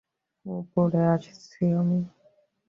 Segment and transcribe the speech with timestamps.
[0.45, 1.99] উপরে আসছি আমি।